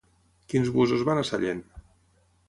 [0.53, 1.61] Quins busos van a Sallent?